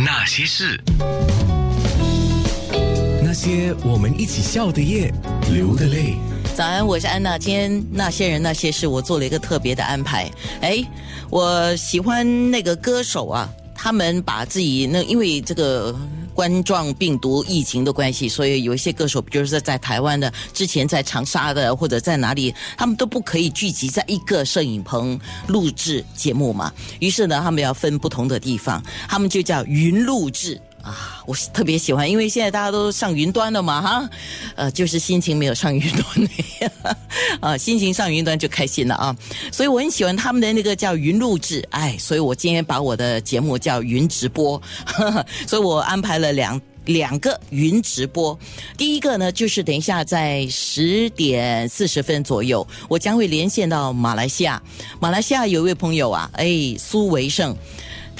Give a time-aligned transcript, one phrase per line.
[0.00, 0.80] 那些事，
[3.20, 5.12] 那些我们一起笑的夜，
[5.52, 6.14] 流的泪。
[6.54, 7.36] 早安，我是安娜。
[7.36, 10.30] 今天那些人那些事，我做了一个特别的安排。
[10.60, 10.84] 哎，
[11.30, 15.92] 我喜欢那个歌手啊，他们把自己那因为这个
[16.38, 25.18] 冠状病毒疫情的关系，所以有一些歌手，比如说在台湾的，之前在长沙的，或者在哪里，他们都不可以聚集在一个摄影棚
[25.48, 26.72] 录制节目嘛。
[27.00, 30.60] 于是呢，他们要分不同的地方，他们就叫云录制。
[30.88, 34.10] 啊，我特别喜欢，因为现在大家都上云端了嘛，哈，
[34.56, 36.72] 呃，就是心情没有上云端那样，
[37.40, 39.14] 啊，心情上云端就开心了啊，
[39.52, 44.60] 所以我很喜欢他们的那个叫云录制，哎，所以我今天把我的节目叫云直播，
[45.46, 48.38] 所以我安排了两两个云直播，
[48.78, 54.62] 第一个呢就是等一下在十点四十分左右，我将会连线到马来西亚，
[55.00, 57.54] 马来西亚有一位朋友啊，哎，苏维胜。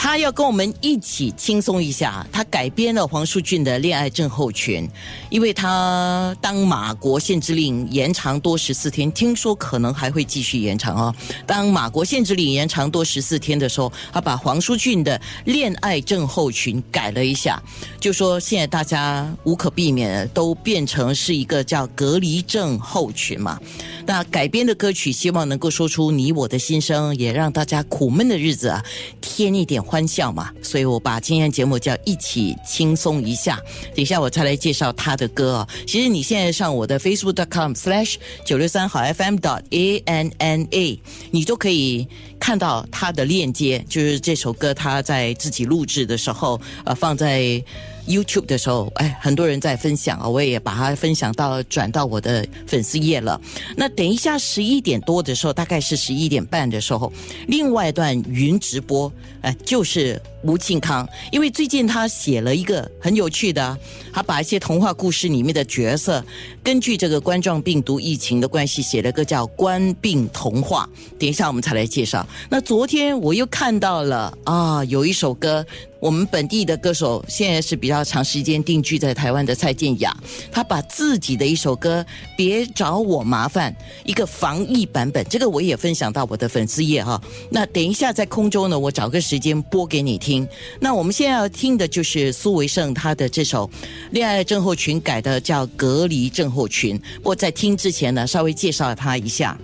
[0.00, 4.86] 他要跟我们一起轻松一下，他改编了黄淑俊的《恋爱症候群》，
[5.28, 11.14] 因为他当马国限制令延长多十四天，听说可能还会继续延长哦。
[11.44, 17.60] 当马国限制令延长多十四天的时候，他把黄淑俊的《恋爱症候群》改了一下，
[18.00, 23.60] 就说现在大家无可避免都变成是一个叫隔离症候群嘛。
[24.06, 28.82] 那改编的歌曲，希望能够说出你我的心声，也让大家苦闷的日子啊
[29.20, 29.82] 添一点。
[29.88, 33.56] 欢笑嘛，所以我把今天节目叫一起轻松一下。
[33.94, 35.68] 等一下我再来介绍他的歌哦。
[35.86, 41.00] 其实你现在上我的 facebook.com/slash 九六三好 FM dot a n n a，
[41.30, 42.06] 你都可以
[42.38, 47.64] 看到他的链接，就是这首歌他在自己录制的时候，呃，放在。
[48.08, 53.40] YouTube 的时候，哎，很多人在分享啊，我也把它分享到转到我的粉丝页了。
[53.76, 57.12] 那等一下十一点多的时候，大概是十一点半的时候，
[57.46, 63.76] 另外一段云直播，哎，就是吴庆康，因为最近他写了一个很有趣的，
[64.12, 66.24] 他把一些童话故事里面的角色，
[66.62, 70.88] 根据这个冠状病毒疫情的关系，写了个叫《冠病童话》。
[71.18, 72.26] 等一下我们才来介绍。
[72.48, 75.64] 那昨天我又看到了啊，有一首歌。
[76.00, 80.16] 我们本地的歌手现在是比较长时间定居在台湾的蔡健雅，
[80.52, 82.00] 他把自己的一首歌
[82.36, 83.72] 《别找我麻烦》
[84.04, 87.20] 一个防疫版本，这个我也分享到我的粉丝页哈。
[87.50, 90.27] 那等一下在空中呢，我找个时间播给你听。
[90.28, 90.46] 听
[90.78, 93.66] 那我们现在要听的就是苏维胜他的这首
[94.10, 96.98] 《恋爱症候群》改的叫《隔离症候群》。
[97.16, 99.56] 不过在听之前呢，稍微介绍他一下。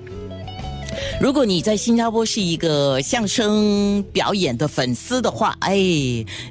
[1.20, 5.74] 如果你在新加坡是一个相声表演的粉丝的话，哎，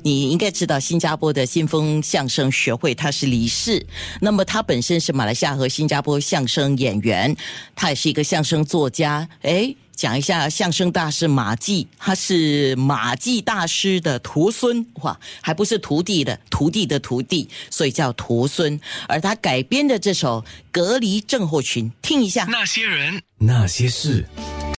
[0.04, 3.84] 你应该知道新加坡的新风相声学会，他是理事。
[4.22, 7.36] 那么他本身是马来西亚和新加坡相声演员，
[7.76, 9.28] 他也是一个相声作家。
[9.42, 18.80] 哎，讲一下相声大师马季，他是马季大师的徒孙，哇，还不是徒弟的徒弟的徒弟，所以叫徒孙。
[19.08, 22.46] 而他改编的这首《隔离症候群》，听一下。
[22.50, 24.26] 那些人，那些事。